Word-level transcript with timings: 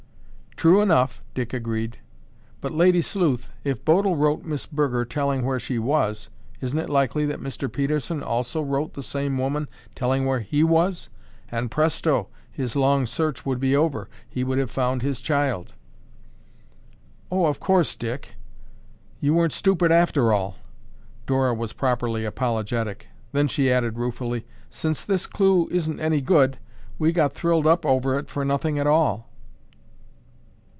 "True 0.57 0.83
enough!" 0.83 1.23
Dick 1.33 1.53
agreed. 1.55 1.97
"But, 2.59 2.71
Lady 2.71 3.01
Sleuth, 3.01 3.51
if 3.63 3.83
Bodil 3.83 4.15
wrote 4.15 4.45
Miss 4.45 4.67
Burger 4.67 5.03
telling 5.05 5.43
where 5.43 5.59
she 5.59 5.79
was, 5.79 6.29
isn't 6.59 6.77
it 6.77 6.87
likely 6.87 7.25
that 7.25 7.41
Mr. 7.41 7.71
Pedersen 7.71 8.21
also 8.21 8.61
wrote 8.61 8.93
the 8.93 9.01
same 9.01 9.39
woman 9.39 9.67
telling 9.95 10.23
where 10.27 10.41
he 10.41 10.63
was, 10.63 11.09
and 11.49 11.71
presto, 11.71 12.27
his 12.51 12.75
long 12.75 13.07
search 13.07 13.43
would 13.43 13.59
be 13.59 13.75
over. 13.75 14.07
He 14.29 14.43
would 14.43 14.59
have 14.59 14.69
found 14.69 15.01
his 15.01 15.19
child." 15.19 15.73
"Oh, 17.31 17.47
of 17.47 17.59
course, 17.59 17.95
Dick! 17.95 18.35
You 19.19 19.33
weren't 19.33 19.53
stupid 19.53 19.91
after 19.91 20.31
all." 20.31 20.57
Dora 21.25 21.55
was 21.55 21.73
properly 21.73 22.23
apologetic. 22.23 23.07
Then, 23.31 23.47
she 23.47 23.71
added 23.71 23.97
ruefully, 23.97 24.45
"Since 24.69 25.05
this 25.05 25.25
clue 25.25 25.67
isn't 25.71 25.99
any 25.99 26.21
good, 26.21 26.59
we 26.99 27.11
got 27.13 27.33
thrilled 27.33 27.65
up 27.65 27.83
over 27.83 28.19
it 28.19 28.29
for 28.29 28.45
nothing 28.45 28.77
at 28.77 28.85
all." 28.85 29.27